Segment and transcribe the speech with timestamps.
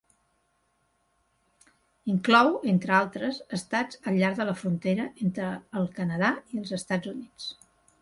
[2.13, 7.17] Inclou, entre altres, estats al llarg de la frontera entre el Canadà i els Estats
[7.17, 7.51] Units.